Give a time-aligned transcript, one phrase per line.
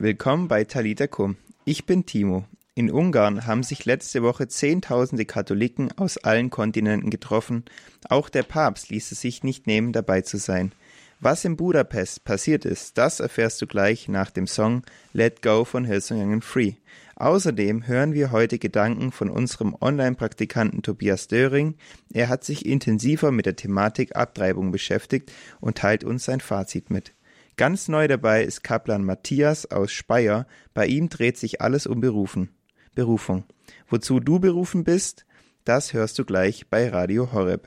[0.00, 1.34] Willkommen bei Talita Kum.
[1.64, 2.44] Ich bin Timo.
[2.76, 7.64] In Ungarn haben sich letzte Woche Zehntausende Katholiken aus allen Kontinenten getroffen.
[8.08, 10.70] Auch der Papst ließ es sich nicht nehmen, dabei zu sein.
[11.18, 15.84] Was in Budapest passiert ist, das erfährst du gleich nach dem Song Let Go von
[15.84, 16.74] Hillsong Free.
[17.16, 21.74] Außerdem hören wir heute Gedanken von unserem Online-Praktikanten Tobias Döring.
[22.12, 27.14] Er hat sich intensiver mit der Thematik Abtreibung beschäftigt und teilt uns sein Fazit mit.
[27.58, 30.46] Ganz neu dabei ist Kaplan Matthias aus Speyer.
[30.74, 32.50] Bei ihm dreht sich alles um Berufen.
[32.94, 33.46] Berufung.
[33.88, 35.26] Wozu du berufen bist,
[35.64, 37.66] das hörst du gleich bei Radio Horeb.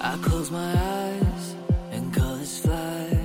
[0.00, 1.56] I close my eyes
[1.92, 3.18] and colors fly.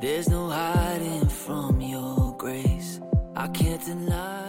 [0.00, 3.00] There's no hiding from your grace.
[3.36, 4.46] I can't deny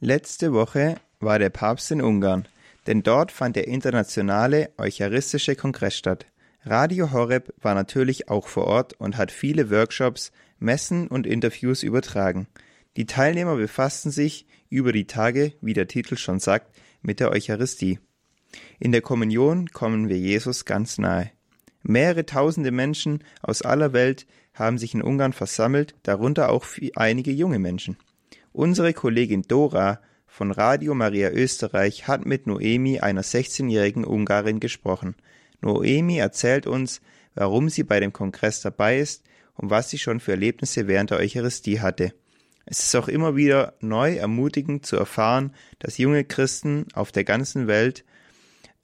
[0.00, 2.46] Letzte Woche war der Papst in Ungarn,
[2.88, 6.24] denn dort fand der internationale Eucharistische Kongress statt.
[6.64, 12.48] Radio Horeb war natürlich auch vor Ort und hat viele Workshops, Messen und Interviews übertragen.
[12.96, 17.98] Die Teilnehmer befassten sich über die Tage, wie der Titel schon sagt, mit der Eucharistie.
[18.80, 21.30] In der Kommunion kommen wir Jesus ganz nahe.
[21.82, 26.64] Mehrere tausende Menschen aus aller Welt haben sich in Ungarn versammelt, darunter auch
[26.96, 27.98] einige junge Menschen.
[28.52, 30.00] Unsere Kollegin Dora
[30.38, 35.16] von Radio Maria Österreich hat mit Noemi, einer 16-jährigen Ungarin, gesprochen.
[35.62, 37.00] Noemi erzählt uns,
[37.34, 39.24] warum sie bei dem Kongress dabei ist
[39.56, 42.14] und was sie schon für Erlebnisse während der Eucharistie hatte.
[42.66, 47.66] Es ist auch immer wieder neu ermutigend zu erfahren, dass junge Christen auf der ganzen
[47.66, 48.04] Welt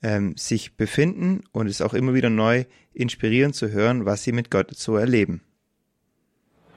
[0.02, 4.50] ähm, sich befinden und es auch immer wieder neu inspirierend zu hören, was sie mit
[4.50, 5.40] Gott so erleben.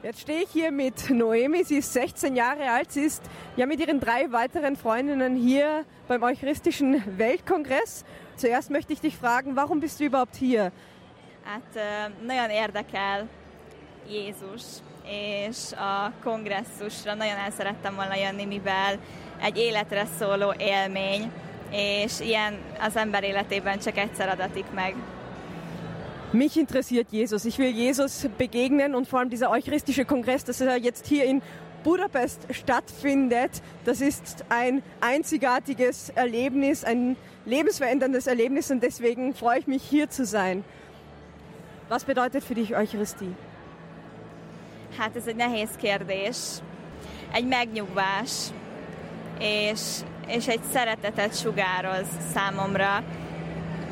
[0.03, 3.23] Jetzt stehe ich hier mit Noemi, sie ist 16 Jahre alt, sie ist
[3.55, 8.05] ja mit ihren drei weiteren Freundinnen hier beim Eucharistischen Weltkongress.
[8.35, 10.71] Zuerst möchte ich dich fragen, warum bist du überhaupt hier?
[11.43, 13.27] Hát nagyon érdekel
[14.07, 14.63] Jézus,
[15.03, 18.99] és a kongresszusra nagyon el szerettem volna jönni, mivel
[19.41, 21.31] egy életre szóló élmény,
[21.71, 24.95] és ilyen az ember életében csak egyszer adatik meg.
[26.33, 27.45] Mich interessiert Jesus.
[27.45, 31.42] Ich will Jesus begegnen und vor allem dieser eucharistische Kongress, dass er jetzt hier in
[31.83, 39.83] Budapest stattfindet, das ist ein einzigartiges Erlebnis, ein lebensveränderndes Erlebnis und deswegen freue ich mich
[39.83, 40.66] hier zu sein.
[41.87, 43.33] Was bedeutet für dich Eucharistie?
[44.98, 46.37] Hát ez egy nehéz kérdés,
[47.32, 48.48] egy megnyugvás,
[49.39, 49.80] és
[50.27, 53.04] és egy szeretetet sugároz számomra,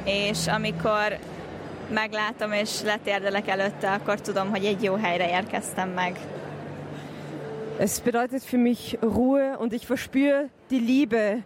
[0.06, 1.18] és amikor
[1.90, 6.19] meglátom és letérdelek előtte, akkor tudom, hogy egy jó helyre érkeztem meg.
[7.78, 11.44] Es bedeutet für mich Ruhe und ich verspüre die Liebe,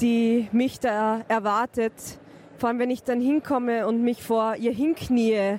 [0.00, 1.92] die mich da erwartet.
[2.56, 5.58] Vor allem, wenn ich dann hinkomme und mich vor ihr hinknie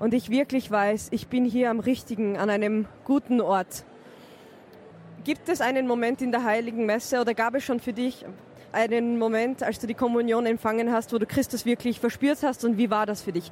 [0.00, 3.84] und ich wirklich weiß, ich bin hier am richtigen, an einem guten Ort.
[5.24, 8.24] Gibt es einen Moment in der Heiligen Messe oder gab es schon für dich
[8.74, 12.76] einen Moment, als du die Kommunion empfangen hast, wo du Christus wirklich verspürt hast und
[12.76, 13.50] wie war das für dich?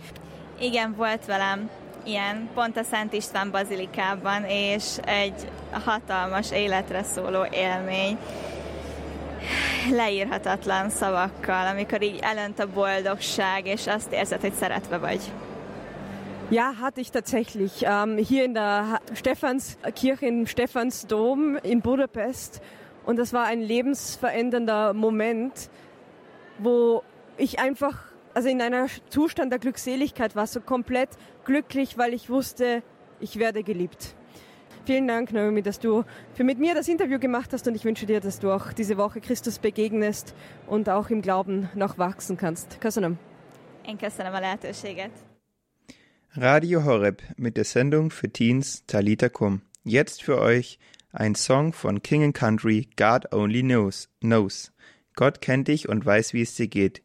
[0.61, 1.69] Igen, volt velem
[2.05, 5.49] ilyen, pont a Szent István Bazilikában, és egy
[5.85, 8.19] hatalmas életre szóló élmény
[9.91, 15.21] leírhatatlan szavakkal, amikor így elönt a boldogság, és azt érzed, hogy szeretve vagy.
[16.51, 17.83] Ja, hatte ich tatsächlich.
[17.83, 22.61] Ähm, hier in der Stephanskirche im Stephansdom in Budapest.
[23.05, 25.71] Und das war ein lebensverändernder Moment,
[26.59, 27.03] wo
[27.37, 28.05] ich einfach,
[28.35, 31.11] also in einer Zustand der Glückseligkeit war, so komplett
[31.45, 32.83] glücklich, weil ich wusste,
[33.21, 34.15] ich werde geliebt.
[34.85, 36.05] Vielen Dank, Naomi, dass du
[36.35, 38.97] für mit mir das Interview gemacht hast und ich wünsche dir, dass du auch diese
[38.97, 40.35] Woche Christus begegnest
[40.67, 42.81] und auch im Glauben noch wachsen kannst.
[42.81, 43.17] Köszönöm.
[43.85, 45.11] Én köszönöm a lehetőséget.
[46.35, 49.63] Radio Horeb mit der Sendung für Teens Talita Kum.
[49.85, 50.79] Jetzt für euch
[51.13, 54.09] ein Song von King and Country God Only Knows.
[54.21, 54.73] knows.
[55.15, 57.03] Gott kennt dich und weiß, wie es dir geht.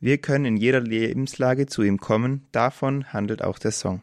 [0.00, 4.02] Wir können in jeder Lebenslage zu ihm kommen, davon handelt auch der Song.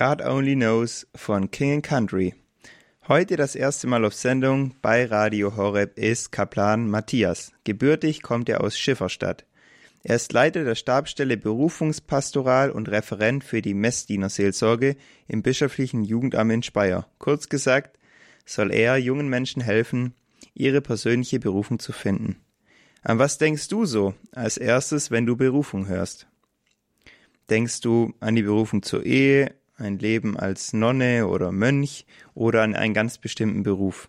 [0.00, 2.34] God Only Knows von King and Country.
[3.06, 7.52] Heute das erste Mal auf Sendung bei Radio Horeb ist Kaplan Matthias.
[7.64, 9.44] Gebürtig kommt er aus Schifferstadt.
[10.02, 14.96] Er ist Leiter der Stabstelle Berufungspastoral und Referent für die Messdienerseelsorge
[15.28, 17.06] im bischöflichen Jugendamt in Speyer.
[17.18, 17.98] Kurz gesagt,
[18.46, 20.14] soll er jungen Menschen helfen,
[20.54, 22.40] ihre persönliche Berufung zu finden.
[23.02, 26.26] An was denkst du so als erstes, wenn du Berufung hörst?
[27.50, 32.74] Denkst du an die Berufung zur Ehe, ein Leben als Nonne oder Mönch oder an
[32.74, 34.08] einen ganz bestimmten Beruf?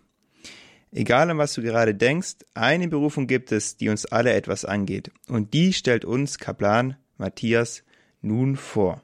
[0.90, 5.10] Egal an was du gerade denkst, eine Berufung gibt es, die uns alle etwas angeht.
[5.28, 7.82] Und die stellt uns Kaplan Matthias
[8.20, 9.02] nun vor.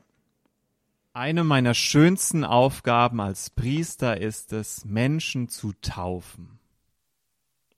[1.15, 6.59] Eine meiner schönsten Aufgaben als Priester ist es, Menschen zu taufen.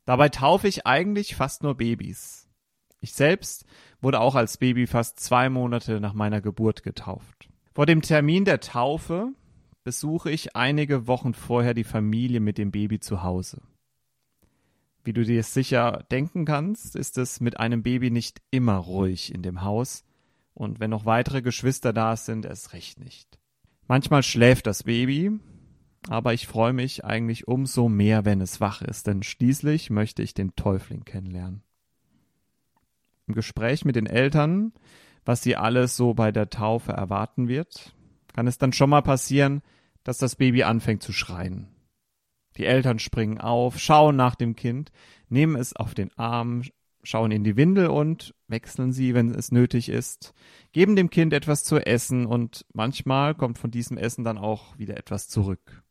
[0.04, 2.48] Dabei taufe ich eigentlich fast nur Babys.
[3.00, 3.64] Ich selbst
[4.00, 7.49] wurde auch als Baby fast zwei Monate nach meiner Geburt getauft.
[7.72, 9.32] Vor dem Termin der Taufe
[9.84, 13.62] besuche ich einige Wochen vorher die Familie mit dem Baby zu Hause.
[15.04, 19.42] Wie du dir sicher denken kannst, ist es mit einem Baby nicht immer ruhig in
[19.42, 20.04] dem Haus,
[20.52, 23.38] und wenn noch weitere Geschwister da sind, erst recht nicht.
[23.86, 25.30] Manchmal schläft das Baby,
[26.08, 30.34] aber ich freue mich eigentlich umso mehr, wenn es wach ist, denn schließlich möchte ich
[30.34, 31.62] den Täufling kennenlernen.
[33.26, 34.72] Im Gespräch mit den Eltern,
[35.24, 37.94] was sie alles so bei der Taufe erwarten wird,
[38.34, 39.62] kann es dann schon mal passieren,
[40.04, 41.68] dass das Baby anfängt zu schreien.
[42.56, 44.90] Die Eltern springen auf, schauen nach dem Kind,
[45.28, 46.62] nehmen es auf den Arm,
[47.02, 50.34] schauen in die Windel und wechseln sie, wenn es nötig ist,
[50.72, 54.96] geben dem Kind etwas zu essen und manchmal kommt von diesem Essen dann auch wieder
[54.96, 55.82] etwas zurück.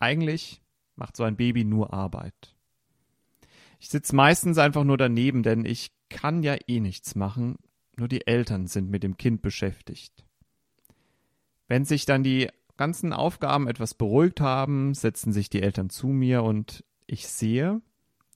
[0.00, 0.62] Eigentlich
[0.96, 2.56] macht so ein Baby nur Arbeit.
[3.78, 7.56] Ich sitze meistens einfach nur daneben, denn ich kann ja eh nichts machen,
[7.96, 10.24] nur die Eltern sind mit dem Kind beschäftigt.
[11.66, 16.42] Wenn sich dann die ganzen Aufgaben etwas beruhigt haben, setzen sich die Eltern zu mir
[16.42, 17.82] und ich sehe,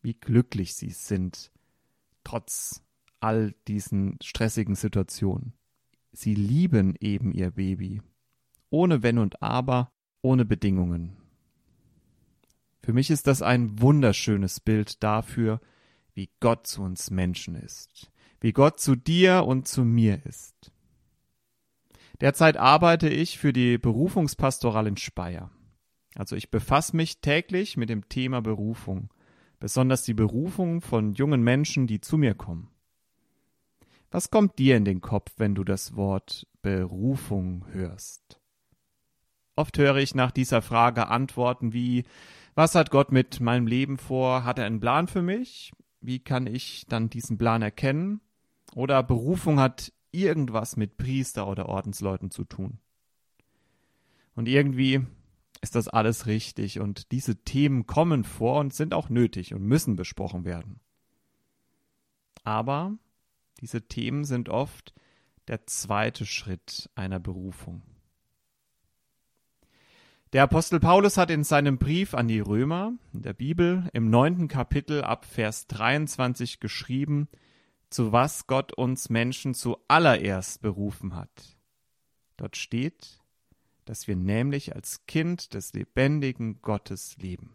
[0.02, 1.52] wie glücklich sie sind,
[2.24, 2.82] trotz
[3.20, 5.54] all diesen stressigen Situationen.
[6.12, 8.02] Sie lieben eben ihr Baby,
[8.68, 11.16] ohne Wenn und Aber, ohne Bedingungen.
[12.82, 15.60] Für mich ist das ein wunderschönes Bild dafür,
[16.14, 18.10] wie Gott zu uns Menschen ist,
[18.40, 20.72] wie Gott zu dir und zu mir ist.
[22.20, 25.50] Derzeit arbeite ich für die Berufungspastoral in Speyer.
[26.14, 29.12] Also ich befasse mich täglich mit dem Thema Berufung,
[29.58, 32.68] besonders die Berufung von jungen Menschen, die zu mir kommen.
[34.10, 38.40] Was kommt dir in den Kopf, wenn du das Wort Berufung hörst?
[39.56, 42.04] Oft höre ich nach dieser Frage Antworten wie
[42.54, 44.44] Was hat Gott mit meinem Leben vor?
[44.44, 45.72] Hat er einen Plan für mich?
[46.02, 48.20] Wie kann ich dann diesen Plan erkennen?
[48.74, 52.78] Oder Berufung hat irgendwas mit Priester oder Ordensleuten zu tun.
[54.34, 55.06] Und irgendwie
[55.60, 59.96] ist das alles richtig und diese Themen kommen vor und sind auch nötig und müssen
[59.96, 60.80] besprochen werden.
[62.42, 62.98] Aber
[63.60, 64.92] diese Themen sind oft
[65.46, 67.82] der zweite Schritt einer Berufung.
[70.32, 74.48] Der Apostel Paulus hat in seinem Brief an die Römer in der Bibel im neunten
[74.48, 77.28] Kapitel ab Vers 23 geschrieben,
[77.90, 81.58] zu was Gott uns Menschen zuallererst berufen hat.
[82.38, 83.18] Dort steht,
[83.84, 87.54] dass wir nämlich als Kind des lebendigen Gottes leben.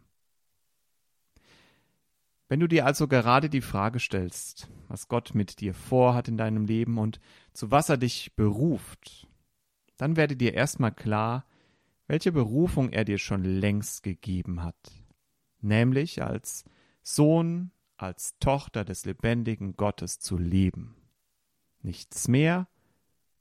[2.48, 6.66] Wenn du dir also gerade die Frage stellst, was Gott mit dir vorhat in deinem
[6.66, 7.18] Leben und
[7.54, 9.26] zu was er dich beruft,
[9.96, 11.44] dann werde dir erstmal klar,
[12.08, 14.92] welche Berufung er dir schon längst gegeben hat,
[15.60, 16.64] nämlich als
[17.02, 20.96] Sohn, als Tochter des lebendigen Gottes zu leben.
[21.82, 22.66] Nichts mehr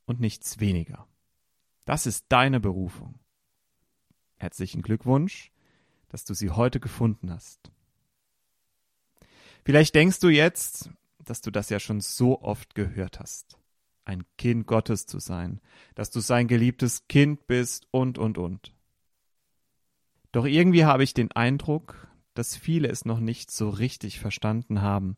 [0.05, 1.07] und nichts weniger.
[1.85, 3.19] Das ist deine Berufung.
[4.35, 5.51] Herzlichen Glückwunsch,
[6.09, 7.71] dass du sie heute gefunden hast.
[9.63, 10.89] Vielleicht denkst du jetzt,
[11.19, 13.57] dass du das ja schon so oft gehört hast.
[14.07, 15.59] Ein Kind Gottes zu sein,
[15.93, 18.73] dass du sein geliebtes Kind bist und, und, und.
[20.31, 25.17] Doch irgendwie habe ich den Eindruck, dass viele es noch nicht so richtig verstanden haben,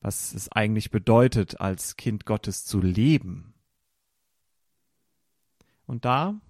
[0.00, 3.54] was es eigentlich bedeutet, als Kind Gottes zu leben.
[5.86, 6.40] Und da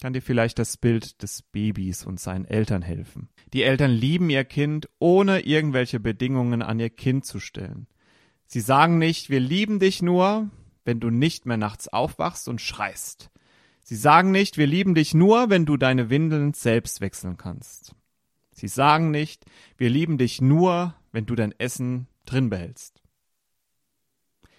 [0.00, 3.28] kann dir vielleicht das Bild des Babys und seinen Eltern helfen.
[3.52, 7.88] Die Eltern lieben ihr Kind, ohne irgendwelche Bedingungen an ihr Kind zu stellen.
[8.46, 10.50] Sie sagen nicht, wir lieben dich nur,
[10.86, 13.30] wenn du nicht mehr nachts aufwachst und schreist.
[13.82, 17.94] Sie sagen nicht, wir lieben dich nur, wenn du deine Windeln selbst wechseln kannst.
[18.52, 19.44] Sie sagen nicht,
[19.76, 23.02] wir lieben dich nur, wenn du dein Essen drin behältst.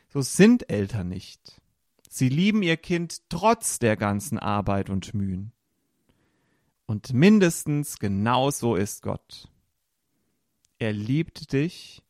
[0.10, 1.60] So sind Eltern nicht.
[2.10, 5.52] Sie lieben ihr Kind trotz der ganzen Arbeit und Mühen.
[6.86, 9.50] Und mindestens genauso ist Gott.
[10.80, 12.02] Er liebt dich,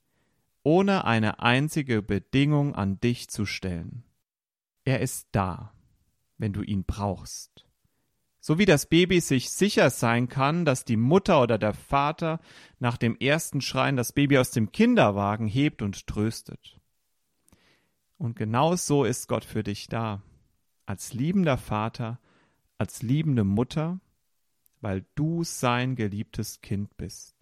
[0.62, 4.04] ohne eine einzige Bedingung an dich zu stellen.
[4.88, 5.74] Er ist da,
[6.38, 7.68] wenn du ihn brauchst
[8.40, 12.40] So wie das Baby sich sicher sein kann, dass die Mutter oder der Vater
[12.80, 16.80] nach dem ersten Schreien das Baby aus dem Kinderwagen hebt und tröstet.
[18.18, 20.22] Und genau so ist Gott für dich da,
[20.86, 22.22] als liebender Vater,
[22.78, 24.00] als liebende Mutter,
[24.80, 27.36] weil du sein geliebtes Kind bist.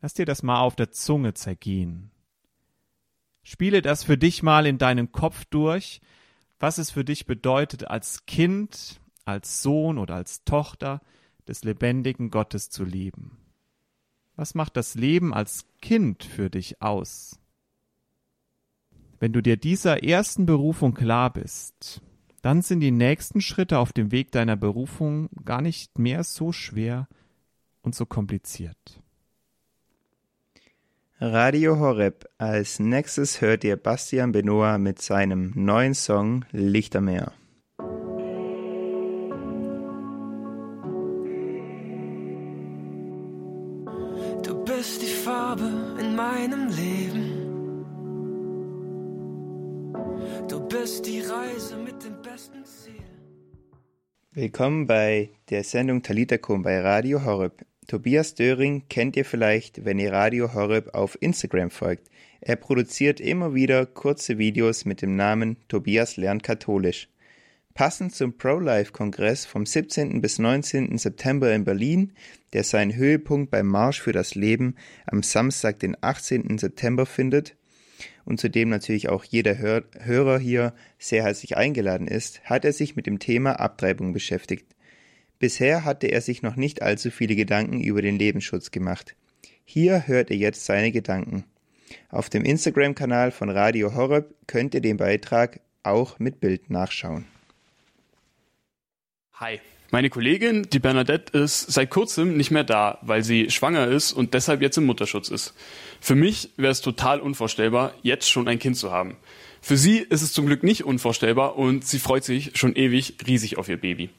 [0.00, 2.12] Lass dir das mal auf der Zunge zergehen.
[3.42, 6.00] Spiele das für dich mal in deinen Kopf durch,
[6.58, 11.00] was es für dich bedeutet, als Kind, als Sohn oder als Tochter
[11.48, 13.38] des lebendigen Gottes zu leben.
[14.36, 17.38] Was macht das Leben als Kind für dich aus?
[19.18, 22.00] Wenn du dir dieser ersten Berufung klar bist,
[22.42, 27.06] dann sind die nächsten Schritte auf dem Weg deiner Berufung gar nicht mehr so schwer
[27.82, 29.02] und so kompliziert.
[31.22, 32.24] Radio Horeb.
[32.38, 37.32] Als nächstes hört ihr Bastian Benoit mit seinem neuen Song Lichtermeer.
[44.42, 47.84] Du bist die Farbe in meinem Leben.
[50.48, 52.94] Du bist die Reise mit dem besten Ziel.
[54.32, 57.66] Willkommen bei der Sendung Talitakum bei Radio Horeb.
[57.90, 62.08] Tobias Döring kennt ihr vielleicht, wenn ihr Radio Horeb auf Instagram folgt.
[62.40, 67.08] Er produziert immer wieder kurze Videos mit dem Namen Tobias lernt katholisch.
[67.74, 70.20] Passend zum Pro-Life-Kongress vom 17.
[70.20, 70.98] bis 19.
[70.98, 72.12] September in Berlin,
[72.52, 76.58] der seinen Höhepunkt beim Marsch für das Leben am Samstag, den 18.
[76.58, 77.56] September findet
[78.24, 82.94] und zu dem natürlich auch jeder Hörer hier sehr herzlich eingeladen ist, hat er sich
[82.94, 84.76] mit dem Thema Abtreibung beschäftigt.
[85.40, 89.16] Bisher hatte er sich noch nicht allzu viele Gedanken über den Lebensschutz gemacht.
[89.64, 91.44] Hier hört ihr jetzt seine Gedanken.
[92.10, 97.24] Auf dem Instagram-Kanal von Radio Horeb könnt ihr den Beitrag auch mit Bild nachschauen.
[99.32, 99.60] Hi.
[99.90, 104.34] Meine Kollegin, die Bernadette, ist seit kurzem nicht mehr da, weil sie schwanger ist und
[104.34, 105.54] deshalb jetzt im Mutterschutz ist.
[106.02, 109.16] Für mich wäre es total unvorstellbar, jetzt schon ein Kind zu haben.
[109.62, 113.56] Für sie ist es zum Glück nicht unvorstellbar und sie freut sich schon ewig riesig
[113.56, 114.10] auf ihr Baby.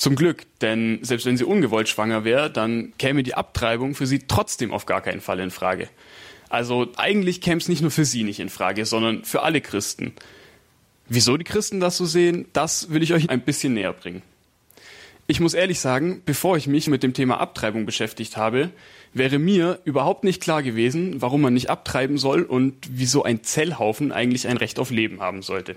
[0.00, 4.20] Zum Glück, denn selbst wenn sie ungewollt schwanger wäre, dann käme die Abtreibung für sie
[4.20, 5.90] trotzdem auf gar keinen Fall in Frage.
[6.48, 10.14] Also eigentlich käme es nicht nur für sie nicht in Frage, sondern für alle Christen.
[11.10, 14.22] Wieso die Christen das so sehen, das will ich euch ein bisschen näher bringen.
[15.26, 18.70] Ich muss ehrlich sagen, bevor ich mich mit dem Thema Abtreibung beschäftigt habe,
[19.12, 24.12] wäre mir überhaupt nicht klar gewesen, warum man nicht abtreiben soll und wieso ein Zellhaufen
[24.12, 25.76] eigentlich ein Recht auf Leben haben sollte.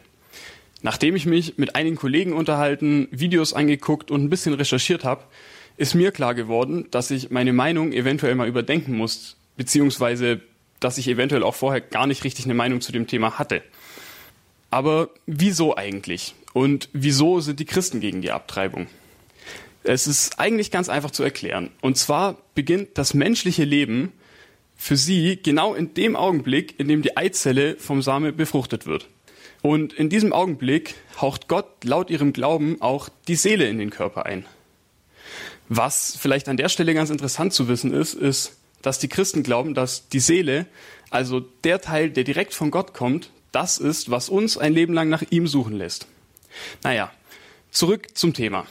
[0.83, 5.23] Nachdem ich mich mit einigen Kollegen unterhalten, Videos angeguckt und ein bisschen recherchiert habe,
[5.77, 10.41] ist mir klar geworden, dass ich meine Meinung eventuell mal überdenken muss, beziehungsweise
[10.81, 13.63] dass ich eventuell auch vorher gar nicht richtig eine Meinung zu dem Thema hatte.
[14.71, 16.35] Aber wieso eigentlich?
[16.51, 18.87] Und wieso sind die Christen gegen die Abtreibung?
[19.83, 21.69] Es ist eigentlich ganz einfach zu erklären.
[21.81, 24.11] Und zwar beginnt das menschliche Leben
[24.75, 29.07] für sie genau in dem Augenblick, in dem die Eizelle vom Same befruchtet wird.
[29.63, 34.25] Und in diesem Augenblick haucht Gott laut ihrem Glauben auch die Seele in den Körper
[34.25, 34.45] ein.
[35.69, 39.73] Was vielleicht an der Stelle ganz interessant zu wissen ist, ist, dass die Christen glauben,
[39.73, 40.65] dass die Seele,
[41.09, 45.07] also der Teil, der direkt von Gott kommt, das ist, was uns ein Leben lang
[45.07, 46.07] nach ihm suchen lässt.
[46.83, 47.09] Naja,
[47.71, 48.67] zurück zum Thema.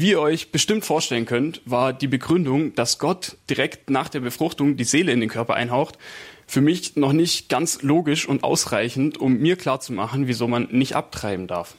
[0.00, 4.76] Wie ihr euch bestimmt vorstellen könnt, war die Begründung, dass Gott direkt nach der Befruchtung
[4.76, 5.98] die Seele in den Körper einhaucht,
[6.46, 11.48] für mich noch nicht ganz logisch und ausreichend, um mir klarzumachen, wieso man nicht abtreiben
[11.48, 11.74] darf.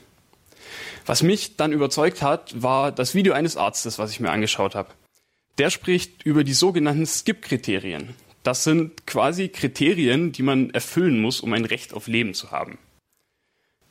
[1.05, 4.89] Was mich dann überzeugt hat, war das Video eines Arztes, was ich mir angeschaut habe.
[5.57, 8.15] Der spricht über die sogenannten Skip-Kriterien.
[8.43, 12.79] Das sind quasi Kriterien, die man erfüllen muss, um ein Recht auf Leben zu haben.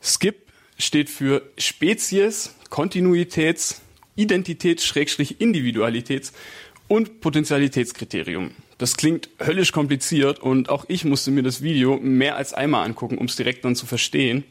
[0.03, 3.81] Skip steht für Spezies, Kontinuitäts,
[4.19, 4.93] Identitäts-,
[5.39, 6.33] Individualitäts-
[6.89, 8.51] und Potentialitätskriterium.
[8.79, 13.19] Das klingt höllisch kompliziert und auch ich musste mir das Video mehr als einmal angucken,
[13.19, 14.45] um es direkt dann zu verstehen.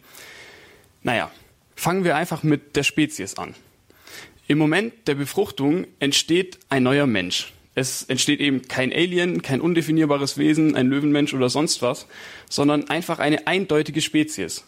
[1.04, 1.32] Naja,
[1.76, 3.56] fangen wir einfach mit der Spezies an.
[4.48, 7.52] Im Moment der Befruchtung entsteht ein neuer Mensch.
[7.76, 12.08] Es entsteht eben kein Alien, kein undefinierbares Wesen, ein Löwenmensch oder sonst was,
[12.50, 14.64] sondern einfach eine eindeutige Spezies.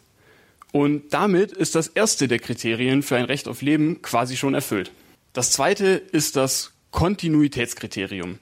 [0.72, 4.92] Und damit ist das erste der Kriterien für ein Recht auf Leben quasi schon erfüllt.
[5.34, 8.40] Das zweite ist das Kontinuitätskriterium.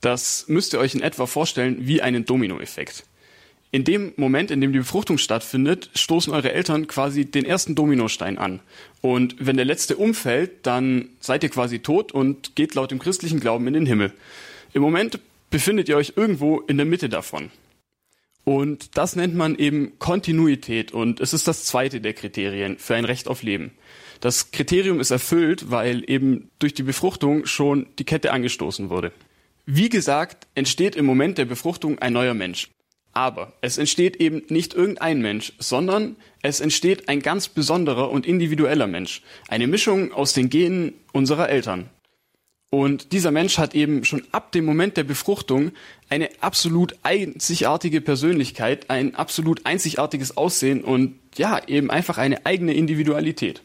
[0.00, 3.04] Das müsst ihr euch in etwa vorstellen wie einen Dominoeffekt.
[3.72, 8.36] In dem Moment, in dem die Befruchtung stattfindet, stoßen eure Eltern quasi den ersten Dominostein
[8.36, 8.60] an.
[9.00, 13.38] Und wenn der letzte umfällt, dann seid ihr quasi tot und geht laut dem christlichen
[13.38, 14.12] Glauben in den Himmel.
[14.72, 15.20] Im Moment
[15.50, 17.50] befindet ihr euch irgendwo in der Mitte davon.
[18.50, 23.04] Und das nennt man eben Kontinuität und es ist das zweite der Kriterien für ein
[23.04, 23.70] Recht auf Leben.
[24.18, 29.12] Das Kriterium ist erfüllt, weil eben durch die Befruchtung schon die Kette angestoßen wurde.
[29.66, 32.72] Wie gesagt, entsteht im Moment der Befruchtung ein neuer Mensch.
[33.12, 38.88] Aber es entsteht eben nicht irgendein Mensch, sondern es entsteht ein ganz besonderer und individueller
[38.88, 39.22] Mensch.
[39.46, 41.88] Eine Mischung aus den Genen unserer Eltern.
[42.70, 45.72] Und dieser Mensch hat eben schon ab dem Moment der Befruchtung
[46.08, 53.62] eine absolut einzigartige Persönlichkeit, ein absolut einzigartiges Aussehen und ja, eben einfach eine eigene Individualität.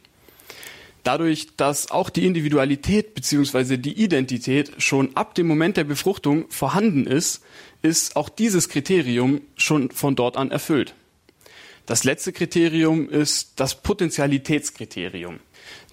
[1.04, 3.78] Dadurch, dass auch die Individualität bzw.
[3.78, 7.44] die Identität schon ab dem Moment der Befruchtung vorhanden ist,
[7.84, 10.96] ist auch dieses Kriterium schon von dort an erfüllt.
[11.86, 15.40] Das letzte Kriterium ist das Potentialitätskriterium.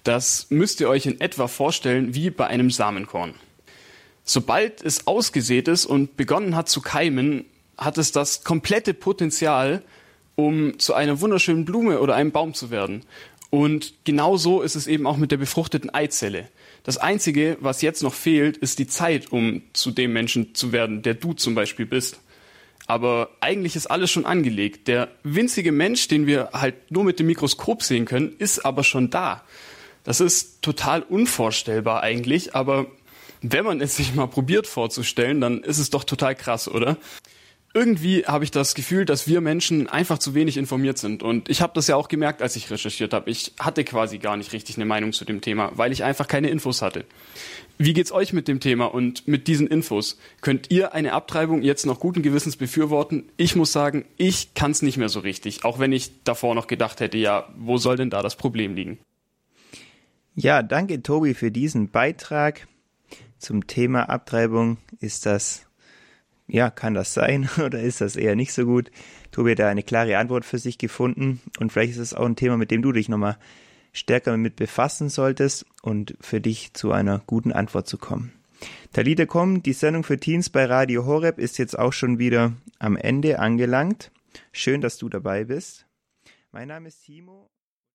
[0.03, 3.35] Das müsst ihr euch in etwa vorstellen wie bei einem Samenkorn.
[4.23, 7.45] Sobald es ausgesät ist und begonnen hat zu keimen,
[7.77, 9.83] hat es das komplette Potenzial,
[10.35, 13.03] um zu einer wunderschönen Blume oder einem Baum zu werden.
[13.51, 16.49] Und genau so ist es eben auch mit der befruchteten Eizelle.
[16.83, 21.03] Das Einzige, was jetzt noch fehlt, ist die Zeit, um zu dem Menschen zu werden,
[21.03, 22.19] der du zum Beispiel bist.
[22.85, 24.87] Aber eigentlich ist alles schon angelegt.
[24.87, 29.09] Der winzige Mensch, den wir halt nur mit dem Mikroskop sehen können, ist aber schon
[29.09, 29.43] da.
[30.03, 32.87] Das ist total unvorstellbar eigentlich, aber
[33.41, 36.97] wenn man es sich mal probiert vorzustellen, dann ist es doch total krass, oder?
[37.75, 41.23] Irgendwie habe ich das Gefühl, dass wir Menschen einfach zu wenig informiert sind.
[41.23, 43.31] Und ich habe das ja auch gemerkt, als ich recherchiert habe.
[43.31, 46.49] Ich hatte quasi gar nicht richtig eine Meinung zu dem Thema, weil ich einfach keine
[46.49, 47.03] Infos hatte.
[47.79, 50.19] Wie geht's euch mit dem Thema und mit diesen Infos?
[50.41, 53.23] Könnt ihr eine Abtreibung jetzt noch guten Gewissens befürworten?
[53.37, 56.67] Ich muss sagen, ich kann es nicht mehr so richtig, auch wenn ich davor noch
[56.67, 58.99] gedacht hätte, ja, wo soll denn da das Problem liegen?
[60.35, 62.67] Ja, danke Tobi für diesen Beitrag
[63.39, 64.77] zum Thema Abtreibung.
[64.99, 65.65] Ist das,
[66.47, 68.91] ja, kann das sein oder ist das eher nicht so gut?
[69.31, 72.35] Tobi hat da eine klare Antwort für sich gefunden und vielleicht ist es auch ein
[72.35, 73.37] Thema, mit dem du dich nochmal
[73.93, 78.33] stärker mit befassen solltest und für dich zu einer guten Antwort zu kommen.
[78.91, 82.95] Talita komm, die Sendung für Teens bei Radio Horeb ist jetzt auch schon wieder am
[82.95, 84.11] Ende angelangt.
[84.51, 85.85] Schön, dass du dabei bist.
[86.51, 87.49] Mein Name ist Timo.